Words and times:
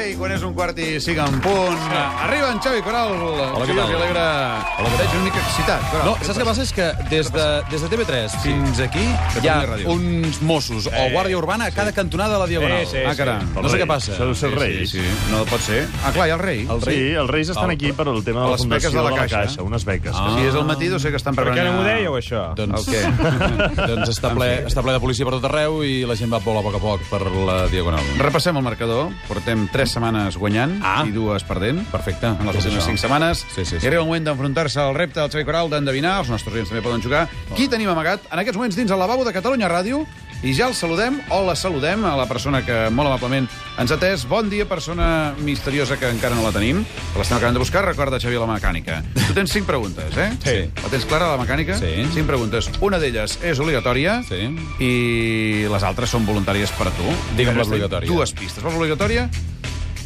i 0.00 0.14
quan 0.16 0.32
és 0.32 0.42
un 0.46 0.54
quart 0.56 0.78
i 0.80 0.98
cinc 1.02 1.18
en 1.22 1.36
punt. 1.44 1.76
Arriba 2.24 2.50
en 2.54 2.60
Xavi 2.62 2.80
Coral. 2.82 3.12
Hola, 3.20 3.66
què 3.68 3.74
tal? 3.76 3.92
Alegre. 3.98 4.22
Hola, 4.24 4.88
què 4.88 4.98
Veig 5.00 5.10
tal? 5.10 5.16
una 5.18 5.24
mica 5.26 5.40
excitat. 5.42 5.84
Coral. 5.90 6.06
No, 6.08 6.14
saps 6.24 6.38
què 6.40 6.46
passa? 6.48 6.62
És 6.64 6.72
que 6.76 6.86
des 7.10 7.30
de, 7.34 7.46
des 7.70 7.84
de 7.84 7.90
TV3 7.92 8.36
fins 8.44 8.80
aquí 8.84 9.04
hi 9.42 9.48
ha 9.50 9.58
uns 9.92 10.40
Mossos 10.46 10.86
o 10.88 11.04
Guàrdia 11.12 11.38
Urbana 11.38 11.66
a 11.68 11.74
cada 11.74 11.92
cantonada 11.92 12.34
de 12.34 12.40
la 12.40 12.46
Diagonal. 12.50 12.86
Sí, 12.86 12.96
sí, 12.96 13.04
Ah, 13.10 13.14
caram. 13.18 13.46
No 13.54 13.68
sé 13.68 13.80
què 13.82 13.86
passa. 13.90 14.12
Això 14.14 14.28
deu 14.30 14.34
ser 14.38 14.50
el 14.52 14.56
rei. 14.60 14.76
Sí, 14.86 14.98
sí, 15.00 15.04
no 15.32 15.44
pot 15.50 15.60
ser. 15.64 15.82
Ah, 16.04 16.12
clar, 16.14 16.28
hi 16.28 16.34
ha 16.34 16.38
el 16.38 16.42
rei. 16.44 16.60
El 16.70 16.80
rei. 16.82 16.96
Sí, 16.96 17.10
els 17.24 17.30
Reis 17.30 17.48
estan 17.52 17.70
El- 17.70 17.76
aquí 17.76 17.92
per 17.92 18.08
al 18.08 18.22
tema 18.24 18.44
de 18.46 18.50
la 18.54 18.58
fundació 18.58 18.90
de 18.90 19.02
la 19.10 19.26
Caixa. 19.26 19.62
unes 19.62 19.84
beques. 19.84 20.14
Ah. 20.14 20.34
Si 20.36 20.46
és 20.48 20.54
al 20.54 20.64
matí, 20.64 20.88
deu 20.88 20.98
ser 20.98 21.10
que 21.10 21.16
estan 21.20 21.34
Per 21.34 21.44
què 21.44 21.52
preparant... 21.52 21.76
no 21.76 21.82
m'ho 21.82 21.88
dèieu, 21.88 22.16
això? 22.18 22.54
Doncs, 22.56 22.86
El 22.88 22.94
què? 22.94 23.02
doncs 23.90 24.08
està, 24.16 24.32
ple, 24.34 24.50
està 24.66 24.82
ple 24.82 24.92
de 24.96 25.00
policia 25.02 25.24
per 25.28 25.34
tot 25.38 25.44
arreu 25.50 25.82
i 25.84 26.04
la 26.08 26.16
gent 26.16 26.30
va 26.32 26.38
volar 26.44 26.60
a 26.60 26.68
poc 26.68 26.76
a 26.78 26.82
poc 26.82 27.04
per 27.10 27.22
la 27.30 27.66
Diagonal. 27.68 28.00
Repassem 28.18 28.56
el 28.56 28.62
marcador. 28.66 29.10
Portem 29.28 29.68
3 29.72 29.89
setmanes 29.92 30.36
guanyant 30.36 30.80
Ah. 30.82 31.04
i 31.06 31.10
dues 31.12 31.44
perdent. 31.44 31.84
Perfecte. 31.90 32.26
En 32.26 32.46
les 32.46 32.56
és 32.56 32.64
últimes? 32.66 32.84
5 32.84 32.98
setmanes. 32.98 33.44
Sí, 33.54 33.64
sí, 33.64 33.78
sí. 33.78 33.84
I 33.84 33.88
arriba 33.88 34.02
el 34.02 34.08
moment 34.08 34.24
d'enfrontar-se 34.26 34.80
al 34.80 34.94
repte 34.94 35.20
del 35.20 35.30
Xavi 35.30 35.44
Coral 35.44 35.70
d'endevinar. 35.70 36.18
Els 36.20 36.28
nostres 36.30 36.54
oients 36.54 36.68
també 36.70 36.82
poden 36.82 37.02
jugar. 37.02 37.28
Qui 37.56 37.68
tenim 37.68 37.88
amagat 37.88 38.20
en 38.30 38.38
aquests 38.38 38.56
moments 38.56 38.76
dins 38.76 38.90
el 38.90 38.98
lavabo 38.98 39.24
de 39.24 39.32
Catalunya 39.32 39.68
Ràdio? 39.68 40.06
I 40.42 40.54
ja 40.56 40.68
el 40.68 40.74
saludem, 40.74 41.18
o 41.28 41.42
la 41.44 41.54
saludem, 41.54 42.02
a 42.06 42.14
la 42.16 42.24
persona 42.24 42.62
que 42.64 42.88
molt 42.88 43.10
amablement 43.10 43.46
ens 43.78 43.90
ha 43.92 43.96
atès. 43.98 44.24
Bon 44.26 44.48
dia, 44.48 44.64
persona 44.66 45.34
misteriosa 45.36 45.98
que 45.98 46.08
encara 46.08 46.34
no 46.34 46.40
la 46.42 46.50
tenim. 46.50 46.82
L'estem 47.18 47.36
acabant 47.36 47.52
de 47.52 47.58
buscar. 47.60 47.84
Recorda, 47.84 48.18
Xavi, 48.18 48.36
la 48.40 48.46
mecànica. 48.48 49.02
Tu 49.26 49.34
tens 49.34 49.52
5 49.52 49.66
preguntes, 49.66 50.16
eh? 50.16 50.30
Sí. 50.42 50.82
La 50.82 50.88
tens 50.88 51.04
clara, 51.04 51.28
la 51.36 51.44
mecànica? 51.44 51.76
Sí. 51.76 52.06
5 52.14 52.26
preguntes. 52.26 52.70
Una 52.80 52.98
d'elles 52.98 53.38
és 53.42 53.58
obligatòria 53.60 54.22
Sí. 54.26 54.48
i 54.80 55.66
les 55.68 55.82
altres 55.82 56.08
són 56.08 56.24
voluntàries 56.26 56.70
per 56.72 56.88
a 56.88 56.90
tu. 56.96 57.04
Digue'm 57.36 57.56
l'obligatòria. 57.60 58.08
Dues 58.08 58.32
pistes. 58.32 58.62
Vols 58.64 58.74
l'obligatòria? 58.76 59.28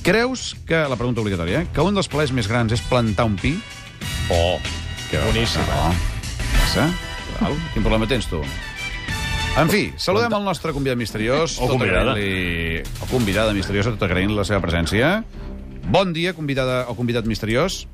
Creus 0.04 0.52
que, 0.68 0.76
la 0.84 0.96
pregunta 1.00 1.22
obligatòria, 1.24 1.62
eh? 1.64 1.66
que 1.72 1.80
un 1.80 1.96
dels 1.96 2.10
plaers 2.12 2.32
més 2.36 2.48
grans 2.50 2.72
és 2.76 2.82
plantar 2.84 3.24
un 3.30 3.38
pi? 3.40 3.54
Oh, 4.32 4.58
Que 5.10 5.20
Boníssim. 5.24 5.62
No. 5.68 5.94
Passa? 6.58 6.88
Val. 7.40 7.56
Quin 7.72 7.82
problema 7.84 8.06
tens, 8.10 8.26
tu? 8.28 8.40
En 9.54 9.68
fi, 9.70 9.84
saludem 10.02 10.32
el 10.34 10.42
nostre 10.44 10.72
convidat 10.74 10.98
misteriós. 10.98 11.56
O 11.62 11.68
convidada. 11.70 12.12
agraint-li- 12.16 12.82
O 13.00 13.06
convidada 13.10 13.52
misteriosa, 13.54 13.92
tot 13.94 14.02
agraint 14.02 14.32
la 14.34 14.44
seva 14.44 14.60
presència. 14.60 15.22
Bon 15.86 16.12
dia, 16.12 16.32
convidada 16.34 16.84
o 16.88 16.96
convidat 16.98 17.24
misteriós. 17.30 17.86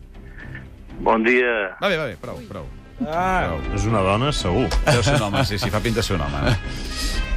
Bon 1.01 1.23
dia. 1.25 1.77
Va 1.81 1.89
bé, 1.89 1.97
va 1.99 2.07
bé, 2.07 2.17
prou, 2.21 2.39
prou. 2.49 2.67
Ah, 3.07 3.47
prou. 3.51 3.75
És 3.77 3.85
una 3.89 4.01
dona, 4.05 4.33
segur. 4.33 4.69
Deu 4.89 5.03
ser 5.03 5.15
un 5.17 5.23
home, 5.29 5.45
sí, 5.45 5.59
sí, 5.59 5.71
fa 5.71 5.81
pinta 5.81 6.01
de 6.01 6.07
ser 6.07 6.17
un 6.17 6.23
home. 6.23 6.57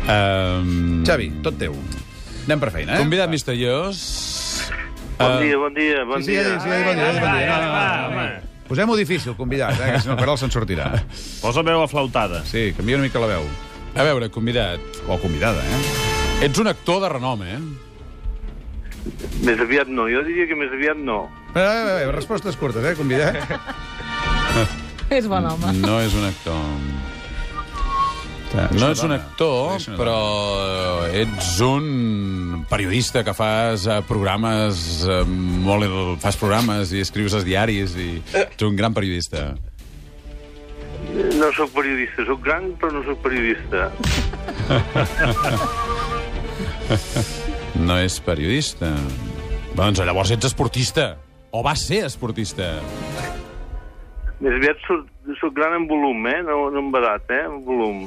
Um, 0.08 1.04
Xavi, 1.06 1.30
tot 1.44 1.58
teu. 1.60 1.76
Anem 2.46 2.60
per 2.60 2.72
feina, 2.72 2.96
eh? 2.96 3.04
Convidat 3.04 3.30
misteriós... 3.32 4.42
Bon 5.20 5.32
Eh, 5.38 5.44
dia, 5.46 5.58
bon 5.58 5.74
dia, 5.74 6.04
bon 6.06 6.20
Sí, 6.24 6.26
sí, 6.26 6.32
dia. 6.32 6.60
sí, 6.60 6.70
ja 6.70 6.78
dic, 6.78 6.86
bon 6.88 6.96
dia, 6.96 7.12
bon 7.14 7.38
dia. 7.38 7.50
va, 7.50 7.58
No, 7.58 7.66
no, 7.66 7.72
va, 7.74 7.86
no, 7.98 8.10
no. 8.10 8.18
home. 8.18 8.30
Posem-ho 8.68 8.96
difícil, 8.96 9.36
convidat, 9.36 9.76
eh? 9.80 9.92
que 9.94 10.00
si 10.02 10.08
no, 10.10 10.16
Caral 10.18 10.38
se'n 10.40 10.50
sortirà. 10.52 10.88
Posa 11.42 11.62
veu 11.62 11.82
aflautada. 11.84 12.44
Sí, 12.48 12.74
canvia 12.78 12.96
una 12.98 13.04
mica 13.06 13.20
la 13.20 13.28
veu. 13.28 13.44
A 13.96 14.04
veure, 14.08 14.30
convidat, 14.32 14.80
O 15.08 15.18
convidada, 15.20 15.62
eh? 15.62 16.46
ets 16.48 16.58
un 16.60 16.68
actor 16.68 17.02
de 17.04 17.10
renom, 17.10 17.44
eh? 17.44 17.60
Més 19.44 19.60
aviat 19.60 19.88
no, 19.92 20.08
jo 20.10 20.24
diria 20.24 20.48
que 20.48 20.56
més 20.56 20.72
aviat 20.72 20.98
no. 20.98 21.28
Eh, 21.54 21.60
eh, 21.60 22.04
eh, 22.08 22.12
respostes 22.16 22.56
curtes, 22.58 22.84
eh, 22.88 22.96
convidat? 22.96 23.36
És 25.14 25.28
bon 25.28 25.46
home. 25.46 25.74
No 25.84 26.00
és 26.02 26.14
un 26.16 26.26
actor. 26.26 26.58
No 28.54 28.92
ets 28.94 29.02
un 29.02 29.12
actor, 29.16 29.82
però 29.98 30.18
ets 31.10 31.56
un 31.66 32.66
periodista 32.70 33.24
que 33.26 33.34
fas 33.34 33.88
eh, 33.90 34.00
programes, 34.06 35.04
eh, 35.10 35.24
molt, 35.26 36.22
fas 36.22 36.38
programes 36.38 36.94
i 36.94 37.02
escrius 37.02 37.34
als 37.34 37.48
diaris 37.48 37.98
i 37.98 38.22
ets 38.44 38.66
un 38.66 38.78
gran 38.78 38.94
periodista. 38.94 39.56
No 41.14 41.50
sóc 41.58 41.74
periodista, 41.74 42.26
sóc 42.30 42.46
gran, 42.46 42.70
però 42.78 42.94
no 42.94 43.02
sóc 43.10 43.26
periodista. 43.26 43.90
No 47.74 47.98
és 47.98 48.20
periodista. 48.22 48.92
Doncs 49.74 50.02
llavors 50.06 50.30
ets 50.36 50.46
esportista. 50.46 51.16
O 51.54 51.64
vas 51.66 51.82
ser 51.88 52.04
esportista. 52.06 52.76
Més 54.44 54.60
aviat 54.60 54.78
sóc, 54.86 55.08
sóc 55.42 55.56
gran 55.58 55.74
en 55.80 55.88
volum, 55.90 56.22
eh? 56.30 56.40
No, 56.46 56.68
no 56.74 56.84
en 56.86 56.94
edat, 57.02 57.34
eh? 57.34 57.44
En 57.48 57.64
volum. 57.66 58.06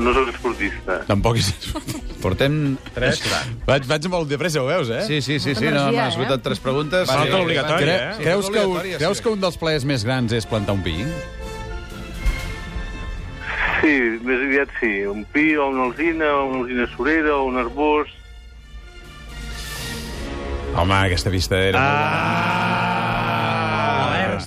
No 0.00 0.12
sóc 0.14 0.28
esportista. 0.32 1.00
Tampoc 1.08 1.36
és 1.40 1.48
esportista. 1.52 2.14
Portem... 2.22 2.76
Tres. 2.94 3.20
Vaig, 3.66 3.84
vaig 3.88 4.06
molt 4.12 4.28
de 4.30 4.38
pressa, 4.40 4.62
ho 4.62 4.68
veus, 4.68 4.88
eh? 4.92 5.02
Sí, 5.08 5.18
sí, 5.20 5.38
sí, 5.42 5.54
sí, 5.54 5.64
no, 5.66 5.88
energia, 5.88 6.06
m'has 6.08 6.36
eh? 6.36 6.38
tres 6.44 6.60
preguntes. 6.62 7.08
Va, 7.08 7.16
Sí, 7.18 7.28
nota 7.28 7.42
obligatòria, 7.42 7.84
Cre- 7.86 7.98
eh? 7.98 8.14
sí, 8.16 8.22
creus, 8.24 8.50
que, 8.50 8.64
un, 8.64 8.78
creus 9.00 9.18
sí. 9.18 9.24
que 9.24 9.34
un 9.34 9.40
dels 9.44 9.58
plaers 9.60 9.84
més 9.88 10.04
grans 10.06 10.32
és 10.36 10.46
plantar 10.48 10.76
un 10.78 10.82
pi? 10.86 10.96
Sí, 13.80 13.92
més 14.24 14.42
aviat 14.46 14.72
sí. 14.80 14.92
Un 15.08 15.24
pi 15.32 15.54
o 15.56 15.68
una 15.72 15.88
alzina, 15.88 16.32
o 16.36 16.46
una 16.50 16.62
alzina 16.64 16.86
surera, 16.94 17.36
o 17.40 17.46
un 17.48 17.56
arbós. 17.60 18.08
Home, 20.76 20.94
aquesta 20.94 21.32
vista 21.32 21.58
era 21.58 21.80
molt 21.80 21.98
bona. 21.98 22.79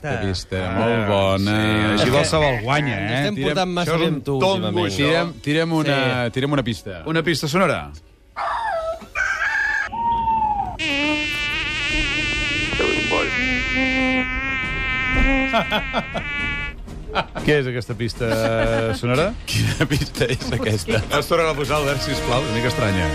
Ah, 0.03 0.18
Aquesta 0.18 0.28
vista, 0.28 0.62
molt 0.75 1.06
bona. 1.08 1.53
Sí, 1.56 1.84
així 1.94 2.09
qualsevol 2.12 2.58
guanya, 2.66 2.97
eh? 2.97 3.06
estem 3.22 3.38
tirem- 3.38 3.47
portant 3.47 3.72
massa 3.78 3.96
bé 4.02 4.09
amb 4.12 4.19
tu, 4.28 4.36
tongo. 4.41 4.84
Tirem, 4.97 5.31
tirem, 5.46 5.78
una, 5.80 6.00
tirem 6.36 6.58
una 6.59 6.66
pista. 6.68 7.00
Una 7.08 7.24
pista 7.24 7.47
sonora. 7.47 7.80
Què 17.46 17.56
és 17.62 17.68
aquesta 17.69 17.96
pista 18.00 18.30
sonora? 19.00 19.28
Quina 19.52 19.88
pista 19.90 20.30
és 20.36 20.47
aquesta? 20.58 21.02
Has 21.13 21.30
tornat 21.30 21.52
a 21.53 21.58
posar, 21.59 21.81
Albert, 21.81 22.02
sisplau, 22.08 22.42
una 22.47 22.58
mica 22.58 22.72
estranya. 22.74 23.09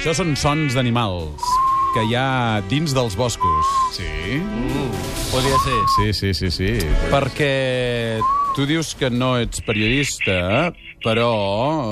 Això 0.00 0.14
són 0.16 0.30
sons 0.32 0.72
d'animals 0.72 1.44
que 1.92 2.00
hi 2.08 2.14
ha 2.16 2.62
dins 2.70 2.94
dels 2.96 3.12
boscos. 3.20 3.66
Sí? 3.92 4.38
Podria 5.28 5.58
ser. 5.60 5.74
Sí, 5.92 6.06
sí, 6.16 6.30
sí, 6.38 6.48
sí. 6.54 6.70
Perquè 7.12 7.50
tu 8.56 8.64
dius 8.64 8.94
que 8.96 9.10
no 9.12 9.34
ets 9.36 9.60
periodista, 9.66 10.70
però... 11.04 11.26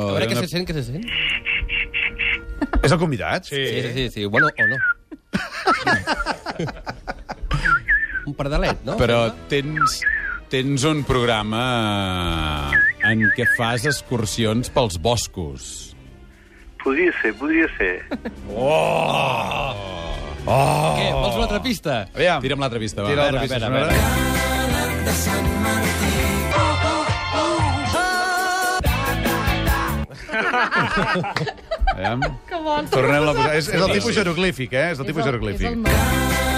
A 0.06 0.14
veure 0.14 0.28
què 0.30 0.38
se 0.40 0.48
sent, 0.48 0.64
què 0.64 0.72
se 0.78 0.86
sent. 0.86 1.04
És 2.80 2.88
el 2.88 2.96
convidat? 2.96 3.44
Sí. 3.50 3.60
Sí, 3.60 3.82
sí, 3.84 3.92
sí, 3.92 4.06
sí. 4.14 4.24
Bueno, 4.24 4.48
o 4.48 4.66
no. 4.72 4.80
Un 8.24 8.38
pardalet, 8.40 8.88
no? 8.88 8.96
Però 8.96 9.20
tens, 9.52 10.00
tens 10.48 10.88
un 10.88 11.04
programa 11.04 11.60
en 13.04 13.28
què 13.36 13.44
fas 13.60 13.84
excursions 13.84 14.72
pels 14.72 14.96
boscos. 14.96 15.87
Podria 16.88 17.12
ser, 17.20 17.34
podria 17.36 17.66
ser. 17.76 17.90
Què? 18.08 18.22
Vols 21.12 21.34
una 21.36 21.44
altra 21.44 21.60
pista? 21.60 21.98
Aviam. 22.16 22.40
Tira'm 22.40 22.64
l'altra 22.64 22.80
pista, 22.80 23.04
va. 23.04 23.10
Tira 23.12 23.26
l'altra 23.26 23.42
pista 23.44 23.60
a 23.60 23.68
veure, 23.68 23.92
sonora. 23.92 25.08
Aviam. 31.92 32.20
Que 32.48 32.56
bon. 32.62 32.88
Tornem 32.92 33.28
a 33.28 33.34
posar. 33.34 33.52
És, 33.58 33.68
és 33.68 33.82
el 33.84 33.92
tipus 33.98 34.16
jeroglífic, 34.16 34.72
eh? 34.72 34.86
És 34.94 35.02
el 35.02 35.10
tipus 35.10 35.22
És 35.22 35.26
el 35.26 35.32
jeroglífic. 35.32 35.76
mar. 35.84 36.57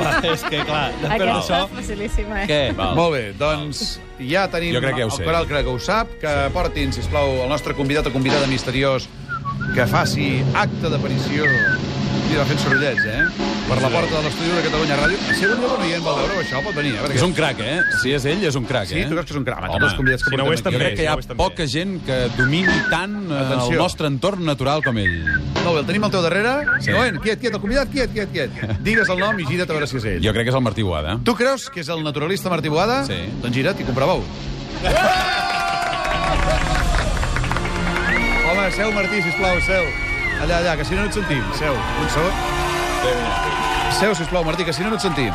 Home, 0.00 0.32
és 0.34 0.42
que, 0.48 0.62
clar, 0.64 0.84
després 1.02 1.14
Aquesta 1.16 1.34
d'això... 1.36 1.60
és 1.68 1.76
facilíssima, 1.80 2.42
eh? 2.42 2.46
Què? 2.50 2.60
Val. 2.78 2.94
Molt 2.98 3.14
bé, 3.16 3.22
doncs 3.38 3.84
ja 4.20 4.46
tenim... 4.52 4.74
Jo 4.76 4.82
crec 4.84 4.96
que 4.98 5.04
ja 5.04 5.10
ho 5.10 5.14
sé. 5.14 5.22
El 5.24 5.30
Coral 5.30 5.46
crec 5.52 5.66
que 5.68 5.74
ho 5.76 5.78
sap. 5.90 6.16
Que 6.22 6.34
portin, 6.56 6.92
sisplau, 6.96 7.36
el 7.44 7.48
nostre 7.52 7.74
convidat 7.78 8.06
o 8.10 8.12
convidada 8.14 8.46
misteriós 8.50 9.08
que 9.74 9.84
faci 9.86 10.40
acte 10.58 10.88
d'aparició 10.90 11.46
Mira, 12.30 12.44
fent 12.46 12.60
sorollets, 12.62 13.02
eh? 13.10 13.24
Per 13.66 13.76
la 13.82 13.88
porta 13.90 14.12
de 14.14 14.20
l'estudi 14.22 14.52
de 14.54 14.60
Catalunya 14.62 14.96
Ràdio. 15.00 15.16
Si 15.34 15.46
algun 15.48 15.64
dia 15.64 15.78
veient, 15.80 16.02
vol 16.04 16.14
veure 16.20 16.36
això, 16.44 16.60
pot 16.62 16.76
venir. 16.78 16.92
A 17.00 17.02
veure 17.02 17.16
És 17.18 17.24
un 17.26 17.32
crac, 17.34 17.58
eh? 17.58 17.80
Si 18.04 18.12
és 18.14 18.26
ell, 18.30 18.44
és 18.46 18.54
un 18.58 18.68
crac, 18.68 18.86
Sí, 18.86 19.00
eh? 19.00 19.08
tu 19.10 19.16
creus 19.16 19.26
que 19.26 19.34
és 19.34 19.38
un 19.40 19.46
crac? 19.48 19.58
Home, 19.58 19.66
Home, 19.72 19.80
tots 19.80 19.88
els 19.90 19.98
convidats 19.98 20.22
que 20.22 20.30
si 20.30 20.38
no 20.38 20.44
ho 20.46 20.52
és, 20.54 20.60
aquí. 20.60 20.62
Jo 20.62 20.70
també. 20.70 20.84
crec 20.84 20.94
que 20.94 21.02
hi 21.02 21.08
ha 21.08 21.10
Ja 21.10 21.16
ho 21.18 21.24
és, 21.24 21.26
també. 21.32 21.40
poca 21.42 21.66
gent 21.74 21.96
que 22.06 22.18
domini 22.38 22.76
tant 22.92 23.16
eh, 23.24 23.34
el 23.34 23.42
Atenció. 23.48 23.80
nostre 23.82 24.06
entorn 24.14 24.46
natural 24.46 24.84
com 24.86 25.02
ell. 25.02 25.16
Molt 25.60 25.76
bé, 25.76 25.80
el 25.82 25.86
tenim 25.88 26.04
al 26.06 26.12
teu 26.12 26.22
darrere. 26.24 26.52
Sí. 26.80 26.92
Moment, 26.94 27.18
quiet, 27.22 27.38
quiet, 27.42 27.54
el 27.54 27.60
convidat, 27.62 27.88
quiet, 27.92 28.10
quiet, 28.14 28.30
quiet. 28.32 28.50
Digues 28.86 29.08
el 29.12 29.18
nom 29.20 29.34
i 29.40 29.44
gira't 29.48 29.68
a 29.68 29.72
veure 29.76 29.86
si 29.90 29.96
és 30.00 30.04
ell. 30.14 30.22
Jo 30.24 30.32
crec 30.36 30.44
que 30.48 30.52
és 30.54 30.58
el 30.58 30.64
Martí 30.64 30.82
Boada. 30.86 31.10
Tu 31.24 31.32
creus 31.36 31.62
que 31.70 31.80
és 31.84 31.88
el 31.92 32.00
naturalista 32.06 32.50
Martí 32.52 32.68
Boada? 32.72 32.96
Sí. 33.08 33.18
Doncs 33.42 33.56
gira't 33.56 33.78
i 33.80 33.84
comproveu. 33.88 34.20
Home, 38.50 38.64
seu, 38.76 38.88
Martí, 38.96 39.16
sisplau, 39.22 39.56
seu. 39.68 39.84
Allà, 40.40 40.56
allà, 40.62 40.72
que 40.80 40.84
si 40.88 40.94
no 40.96 41.00
no 41.04 41.08
et 41.12 41.16
sentim. 41.20 41.42
Seu, 41.58 41.74
un 41.76 42.08
segon. 42.14 42.34
Seu, 44.00 44.12
sisplau, 44.16 44.42
Martí, 44.46 44.62
que 44.64 44.72
si 44.72 44.82
no 44.82 44.88
no 44.94 44.96
et 44.96 45.04
sentim. 45.04 45.34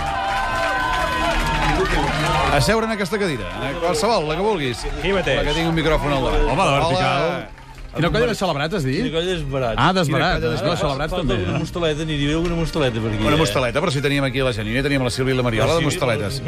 A 2.56 2.60
seure 2.64 2.86
en 2.88 2.94
aquesta 2.96 3.18
cadira, 3.20 3.46
en 3.68 3.76
qualsevol, 3.84 4.24
la 4.30 4.36
que 4.40 4.44
vulguis. 4.46 4.78
Aquí 4.98 5.12
mateix. 5.14 5.38
La 5.42 5.46
que 5.50 5.54
tingui 5.58 5.70
un 5.70 5.76
micròfon 5.78 6.12
al 6.16 6.24
davant. 6.30 6.46
Home, 6.54 6.64
la 6.66 6.74
vertical. 6.80 7.30
Hola. 7.30 7.65
Quina 7.96 8.10
colla 8.12 8.28
de 8.28 8.36
celebrats, 8.36 8.76
has 8.76 8.84
dit? 8.86 8.98
Quina 9.00 9.12
colla 9.14 9.32
d'esbarats. 9.34 9.78
Ah, 9.80 9.92
desbarat. 9.96 10.40
Quina 10.42 10.56
colla 10.60 10.72
No, 10.76 10.78
celebrats 10.82 11.14
també. 11.16 11.36
una 11.46 11.60
mostaleta, 11.64 12.02
aniria 12.04 12.28
bé 12.28 12.34
alguna 12.36 12.56
mostaleta 12.60 13.00
per 13.00 13.12
aquí. 13.14 13.24
Una 13.26 13.36
eh? 13.36 13.40
mostaleta, 13.40 13.82
però 13.82 13.92
si 13.92 14.02
teníem 14.04 14.24
aquí 14.28 14.40
la 14.44 14.52
Janina, 14.54 14.84
teníem 14.84 15.04
la 15.04 15.10
Sílvia 15.16 15.34
i 15.34 15.38
la 15.38 15.44
Mariola 15.48 15.74
de 15.76 15.80
Sí, 15.80 15.86
mostaletes. 15.86 16.42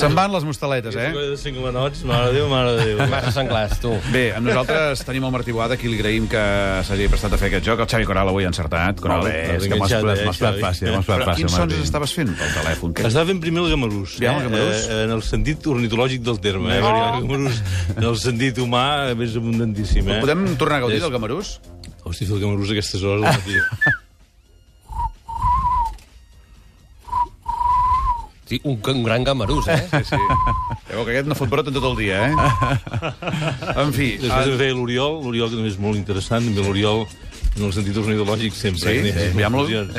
Se'n 0.00 0.14
van 0.16 0.32
les 0.32 0.44
mostaletes, 0.48 0.96
eh? 0.96 1.10
colla 1.12 1.30
de 1.30 1.36
cinglanots, 1.36 2.04
mare 2.08 2.26
de 2.32 2.38
Déu, 2.38 2.48
mare 2.48 2.72
de 2.78 2.84
Déu. 2.94 3.02
Massa 3.12 3.32
senglars, 3.36 3.78
tu. 3.82 3.92
Bé, 4.12 4.32
amb 4.36 4.46
nosaltres 4.48 5.04
tenim 5.04 5.24
el 5.28 5.32
Martí 5.34 5.52
Boada, 5.52 5.76
qui 5.76 5.88
li 5.92 5.98
agraïm 6.00 6.26
que 6.30 6.44
s'hagi 6.88 7.08
prestat 7.12 7.36
a 7.36 7.40
fer 7.40 7.50
aquest 7.52 7.66
joc. 7.68 7.80
El 7.84 7.90
Xavi 7.90 8.08
Coral 8.08 8.28
avui 8.32 8.44
ha 8.44 8.48
encertat. 8.52 9.00
Coral. 9.00 9.20
Molt 9.22 9.28
bé, 9.32 9.56
és 9.58 9.68
que 9.68 9.76
m'ho 9.76 9.84
has 9.84 9.92
enganxat, 9.92 10.00
posat 10.00 10.24
m'ho 10.24 10.30
has 10.30 10.38
posat 10.40 10.54
Xavi? 10.54 10.64
fàcil, 10.64 10.88
Però 11.04 11.24
fàcil, 11.28 11.34
quins 11.44 11.52
sons 11.60 11.74
estaves 11.84 12.12
fent 12.16 12.32
pel 12.38 12.52
telèfon? 12.62 12.94
Que... 12.96 13.06
Estava 13.10 13.26
fent 13.28 13.40
primer 13.44 13.62
el 13.66 13.70
gamarús, 13.74 14.16
Aviam, 14.16 14.40
el 14.40 14.48
gamarús. 14.48 14.88
Eh, 14.88 15.02
en 15.04 15.10
el 15.18 15.22
sentit 15.26 15.66
ornitològic 15.66 16.24
del 16.24 16.40
terme, 16.40 16.78
eh? 16.78 16.80
gamarús, 16.80 17.60
en 17.96 18.04
el 18.08 18.16
sentit 18.16 18.58
humà, 18.62 18.86
és 19.14 19.36
abundantíssim, 19.36 20.08
eh? 20.08 20.20
Podem 20.24 20.46
tornar 20.56 20.78
a 20.78 20.80
gaudir 20.86 20.93
És- 20.98 21.02
del 21.06 21.12
gamarús? 21.14 21.56
Hosti, 22.04 22.26
fer 22.28 22.36
el 22.36 22.42
gamarús 22.42 22.68
a 22.70 22.76
aquestes 22.76 23.02
hores 23.02 23.24
al 23.24 23.38
matí. 23.38 23.56
Sí, 28.46 28.60
un, 28.64 28.78
un 28.84 29.02
gran 29.04 29.24
gamarús, 29.24 29.66
eh? 29.68 29.78
Sí, 29.90 30.02
sí. 30.10 30.16
Veu 30.90 31.04
que 31.06 31.14
aquest 31.14 31.28
no 31.30 31.36
fot 31.38 31.48
brot 31.48 31.70
en 31.70 31.76
tot 31.78 31.86
el 31.88 31.94
dia, 31.96 32.26
eh? 32.28 32.34
En 33.80 33.92
fi, 33.96 34.10
Després 34.20 34.50
em 34.52 34.58
feia 34.60 34.74
l'Oriol, 34.76 35.16
l'Oriol 35.24 35.48
que 35.48 35.56
també 35.56 35.70
és 35.72 35.78
molt 35.80 35.96
interessant, 35.96 36.44
també 36.50 36.60
l'Oriol 36.66 37.06
en 37.54 37.64
el 37.64 37.72
sentit 37.72 37.96
ornitològic 38.02 38.52
sempre. 38.58 38.84
Sí? 38.84 39.14
eh? 39.14 39.30
Sí, 39.30 39.94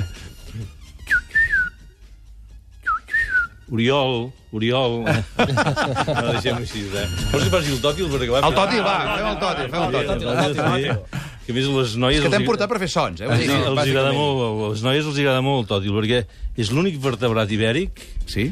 Oriol, 3.72 4.32
Oriol... 4.54 5.00
No, 5.06 6.34
deixem 6.36 6.60
així, 6.62 6.84
eh? 6.94 7.06
Vols 7.32 7.46
que 7.48 7.52
passi 7.54 7.72
el 7.74 7.80
tòtil? 7.84 8.10
Perquè 8.12 8.30
va... 8.34 8.42
el 8.46 8.58
tòtil, 8.58 8.84
va, 8.86 8.98
fem 9.16 9.30
el 9.32 9.40
tòtil, 9.42 9.72
fem 9.72 9.86
el 9.86 10.60
tòtil. 10.60 11.24
Que 11.46 11.54
a 11.54 11.56
més 11.58 11.68
les 11.70 11.96
noies... 12.02 12.22
Que 12.22 12.30
els 12.30 12.36
t'hem 12.36 12.46
portat 12.48 12.70
per 12.72 12.80
fer 12.82 12.90
sons, 12.90 13.22
eh? 13.22 13.30
Dir, 13.42 13.50
els 13.54 13.82
agrada 13.84 14.14
molt, 14.18 14.40
a 14.46 14.70
les 14.74 14.86
noies 14.86 15.10
els 15.10 15.18
agrada 15.22 15.42
molt 15.46 15.66
el 15.66 15.68
tòtil, 15.74 15.94
perquè 15.98 16.22
és 16.62 16.72
l'únic 16.74 16.98
vertebrat 17.04 17.52
ibèric 17.54 18.06
Sí? 18.30 18.52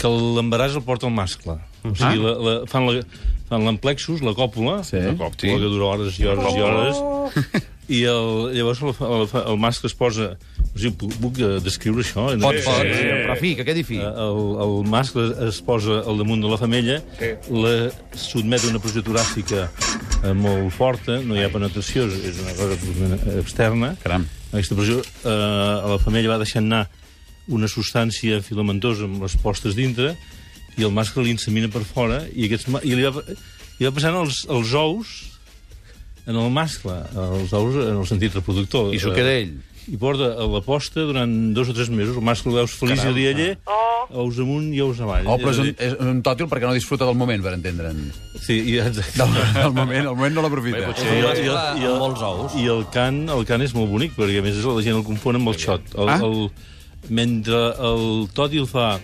que 0.00 0.08
l'embaràs 0.08 0.76
el 0.78 0.84
porta 0.86 1.04
el 1.08 1.12
mascle. 1.12 1.58
O 1.84 1.90
sigui, 1.92 2.20
Ah. 2.20 2.24
la, 2.24 2.30
la, 2.46 2.54
fan 2.68 2.86
la, 2.88 3.02
fan 3.50 3.66
l'emplexus, 3.68 4.22
la 4.24 4.32
còpula, 4.36 4.78
Sí. 4.84 4.96
la 4.96 5.12
còpula 5.12 5.36
Sí. 5.40 5.50
que 5.52 5.68
dura 5.68 5.90
hores 5.90 6.16
i 6.20 6.24
hores 6.24 6.54
i 6.56 6.62
hores, 6.64 7.02
i 7.90 8.00
el, 8.08 8.30
llavors 8.56 8.80
el, 8.80 8.94
el, 8.96 9.26
el 9.42 9.58
mascle 9.60 9.88
es 9.92 9.96
posa... 10.00 10.30
O 10.70 10.78
sigui, 10.78 10.92
puc, 11.00 11.14
puc 11.18 11.38
eh, 11.42 11.56
descriure 11.64 12.04
això? 12.04 12.28
No? 12.38 12.46
Pot, 12.46 12.60
pot, 12.62 12.84
sí, 12.94 13.06
però 13.24 13.34
fi, 13.40 13.48
que 13.58 13.64
quedi 13.66 13.82
fi. 13.86 13.96
Eh, 13.98 14.10
El, 14.26 14.40
el 14.62 14.74
mascle 14.90 15.24
es 15.48 15.58
posa 15.66 15.96
al 16.06 16.20
damunt 16.20 16.44
de 16.44 16.50
la 16.52 16.58
femella, 16.60 17.00
la 17.50 17.72
sotmet 18.14 18.62
a 18.64 18.70
una 18.70 18.78
pressió 18.82 19.02
toràcica 19.02 19.64
eh, 19.66 20.32
molt 20.38 20.70
forta, 20.76 21.18
no 21.26 21.34
hi 21.34 21.42
ha 21.42 21.50
penetració, 21.50 22.06
és- 22.06 22.38
una 22.44 22.54
cosa 22.54 23.40
externa. 23.42 23.96
Caram. 24.04 24.28
Aquesta 24.52 24.76
pressió, 24.78 25.00
eh, 25.24 25.30
a 25.32 25.90
la 25.96 25.98
femella 26.02 26.30
va 26.36 26.38
deixant 26.42 26.66
anar 26.70 26.84
una 27.50 27.66
substància 27.66 28.38
filamentosa 28.46 29.08
amb 29.08 29.24
les 29.24 29.34
postes 29.42 29.74
dintre 29.74 30.12
i 30.78 30.84
el 30.86 30.92
mascle 30.94 31.24
l'insemina 31.26 31.66
per 31.72 31.82
fora 31.82 32.20
i, 32.30 32.44
aquests, 32.46 32.68
i 32.86 32.94
li, 32.94 33.02
va, 33.10 33.24
li 33.26 33.88
va 33.88 33.90
passant 33.96 34.14
els, 34.20 34.44
els 34.46 34.70
ous 34.78 35.10
en 36.30 36.36
el 36.38 36.50
mascle, 36.54 36.94
els 37.18 37.50
ous 37.58 37.74
en 37.88 37.96
el 37.98 38.06
sentit 38.06 38.36
reproductor. 38.38 38.92
I 38.94 39.00
s'ho 39.02 39.10
queda 39.16 39.32
ell. 39.40 39.56
I 39.88 39.96
porta 39.96 40.34
a 40.36 40.46
la 40.46 40.60
posta 40.60 41.00
durant 41.08 41.54
dos 41.56 41.68
o 41.70 41.74
tres 41.74 41.88
mesos. 41.90 42.16
El 42.16 42.22
mascle 42.22 42.52
el 42.52 42.58
veus 42.60 42.74
feliç 42.76 43.00
Caram. 43.00 43.10
el 43.10 43.16
dia 43.16 43.30
aller, 43.32 43.58
ous 44.10 44.38
amunt 44.42 44.68
i 44.74 44.80
ous 44.84 45.00
avall. 45.00 45.24
Oh, 45.26 45.38
però 45.40 45.50
és 45.54 45.58
un, 45.62 45.70
és 45.78 45.94
un 46.04 46.20
tòtil 46.26 46.46
perquè 46.50 46.66
no 46.68 46.74
disfruta 46.76 47.06
del 47.08 47.16
moment, 47.16 47.42
per 47.42 47.54
entendre'n. 47.56 48.02
Sí, 48.44 48.58
i, 48.60 48.76
exacte. 48.82 49.16
Del, 49.22 49.32
del 49.56 49.72
moment, 49.72 50.04
el 50.04 50.14
moment 50.14 50.34
no 50.36 50.44
l'aprofita. 50.44 50.78
I, 50.78 50.82
el, 50.84 51.24
i, 51.24 51.48
el, 51.48 51.80
i, 51.80 51.86
el, 51.88 51.96
molts 52.02 52.20
ous. 52.26 52.58
I 52.60 52.66
el 52.74 52.84
cant, 52.92 53.22
el 53.32 53.46
cant 53.48 53.62
és 53.64 53.72
molt 53.74 53.90
bonic, 53.90 54.12
perquè 54.18 54.38
a 54.42 54.44
més 54.46 54.60
la 54.64 54.82
gent 54.84 55.00
el 55.00 55.06
confon 55.08 55.40
amb 55.40 55.48
el 55.54 55.58
xot. 55.64 55.94
El, 55.96 56.08
Ah. 56.12 56.20
el, 56.26 56.50
mentre 57.08 57.62
el 57.90 58.28
tòtil 58.36 58.66
fa... 58.70 58.98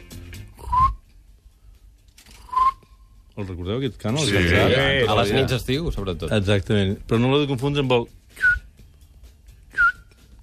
El 3.37 3.45
recordeu, 3.45 3.77
aquest 3.83 3.99
cant? 4.01 4.17
El 4.17 4.25
Sí. 4.31 4.33
cant? 4.49 5.11
A 5.13 5.17
les 5.21 5.33
nits 5.37 5.51
d'estiu, 5.53 5.91
sobretot. 5.93 6.31
Exactament. 6.33 6.97
Però 7.07 7.19
no 7.21 7.33
l'ha 7.35 7.43
de 7.45 7.49
confondre 7.51 7.83
amb 7.85 7.93
el... 7.93 8.07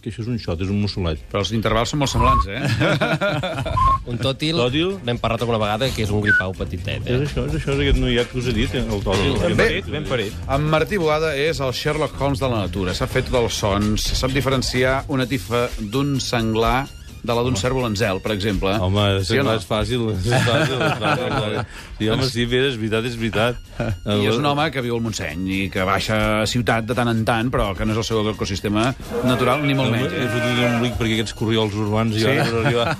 Que 0.03 0.11
això 0.11 0.19
és 0.19 0.27
un 0.27 0.35
xot, 0.37 0.59
és 0.59 0.67
un 0.67 0.81
mussolet. 0.83 1.21
Però 1.31 1.39
els 1.45 1.53
intervals 1.55 1.93
són 1.93 2.01
molt 2.01 2.11
semblants, 2.11 2.43
eh? 2.51 2.59
Un 4.11 4.17
tòtil, 4.19 4.57
Tòtil. 4.59 4.89
n'hem 5.07 5.19
parlat 5.21 5.45
alguna 5.45 5.61
vegada, 5.61 5.87
que 5.95 6.03
és 6.03 6.11
un 6.11 6.19
gripau 6.25 6.51
petitet, 6.57 7.05
És 7.07 7.21
eh? 7.21 7.23
això, 7.23 7.45
és 7.47 7.55
això, 7.55 7.71
és 7.77 7.83
aquest 7.85 8.01
noiat 8.01 8.27
que 8.33 8.41
us 8.41 8.49
he 8.51 8.55
dit, 8.57 8.73
eh, 8.75 8.83
el 8.83 8.99
tòtil. 9.05 9.37
Ben 9.45 9.55
parit, 9.61 9.87
ben 9.93 10.03
parit. 10.09 10.35
En 10.51 10.65
Martí 10.73 10.99
Boada 10.99 11.31
és 11.39 11.61
el 11.63 11.71
Sherlock 11.71 12.19
Holmes 12.19 12.43
de 12.43 12.49
la 12.51 12.65
natura. 12.65 12.91
Sap 12.99 13.13
fer 13.15 13.23
tots 13.29 13.39
els 13.39 13.61
sons, 13.63 14.09
sap 14.19 14.35
diferenciar 14.35 15.05
una 15.07 15.23
tifa 15.29 15.69
d'un 15.79 16.17
senglar 16.19 16.81
de 17.23 17.33
la 17.33 17.41
d'un 17.45 17.55
cèrvol 17.55 17.85
en 17.87 17.95
zel, 17.95 18.19
per 18.19 18.33
exemple. 18.35 18.73
Home, 18.83 19.23
Sí 19.23 19.37
no? 19.39 19.53
és 19.55 19.63
fàcil. 19.67 20.09
És 20.11 20.27
fàcil, 20.27 20.81
és 20.81 20.99
fàcil. 20.99 21.59
Sí, 22.03 22.09
home, 22.11 22.25
sí, 22.27 22.43
Pere, 22.51 22.67
és 22.67 22.75
veritat, 22.75 23.05
és 23.07 23.13
veritat. 23.15 23.59
I 24.11 24.25
és 24.27 24.35
un 24.35 24.43
home 24.49 24.65
que 24.73 24.81
viu 24.83 24.97
al 24.97 25.01
Montseny 25.05 25.45
i 25.47 25.59
que 25.71 25.85
baixa 25.87 26.17
a 26.41 26.47
ciutat 26.49 26.83
de 26.89 26.95
tant 26.97 27.07
en 27.07 27.21
tant, 27.23 27.47
però 27.53 27.69
que 27.77 27.85
no 27.87 27.93
és 27.93 27.99
el 28.01 28.03
seu 28.03 28.19
ecosistema 28.33 28.89
natural, 29.23 29.63
ni 29.63 29.71
molt 29.77 29.87
Home, 29.93 30.01
menys. 30.01 30.17
He 30.19 30.25
fotut 30.33 30.59
un 30.67 30.75
blic 30.81 30.97
perquè 30.99 31.15
aquests 31.21 31.37
corriols 31.39 31.77
urbans 31.79 32.17
Sí? 32.17 32.25
ja 32.25 32.43
per 32.43 32.65
arribar... 32.65 32.97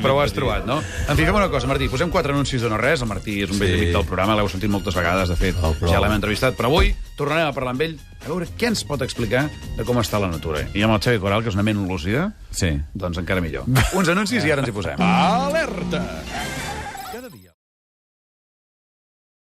Però 0.02 0.14
ho 0.16 0.20
has 0.22 0.32
trobat, 0.32 0.64
no? 0.66 0.78
En 0.80 1.18
fi, 1.18 1.26
fem 1.26 1.36
una 1.36 1.50
cosa, 1.52 1.68
Martí, 1.68 1.90
posem 1.92 2.08
quatre 2.14 2.32
anuncis 2.32 2.62
de 2.64 2.70
no 2.72 2.78
res. 2.80 3.02
El 3.04 3.10
Martí 3.12 3.42
és 3.44 3.52
un 3.52 3.58
vell 3.60 3.74
Sí. 3.74 3.82
amic 3.82 3.92
del 3.98 4.06
programa, 4.08 4.38
l'heu 4.38 4.48
sentit 4.48 4.70
moltes 4.72 4.96
vegades, 4.96 5.28
de 5.28 5.36
fet, 5.36 5.60
Oh, 5.62 5.74
ja 5.86 6.00
l'hem 6.00 6.16
entrevistat. 6.16 6.56
Però 6.56 6.70
avui 6.72 6.94
tornarem 7.18 7.50
a 7.50 7.52
parlar 7.52 7.74
amb 7.76 7.84
ell, 7.84 7.98
a 8.24 8.28
veure 8.30 8.48
què 8.58 8.70
ens 8.72 8.82
pot 8.88 9.02
explicar 9.04 9.44
de 9.76 9.84
com 9.84 9.98
està 10.00 10.18
la 10.22 10.30
natura. 10.32 10.64
I 10.74 10.82
amb 10.86 10.96
el 10.96 11.00
Xavi 11.04 11.20
Coral, 11.22 11.42
que 11.44 11.52
és 11.52 11.58
una 11.58 11.66
ment 11.66 11.84
lúcida, 11.88 12.30
Sí. 12.50 12.72
doncs 12.94 13.18
encara 13.20 13.41
millor. 13.42 13.66
Uns 13.98 14.10
anuncis 14.12 14.46
i 14.46 14.52
ara 14.54 14.62
ens 14.64 14.70
hi 14.70 14.76
posem. 14.76 15.02
Alerta! 15.02 16.04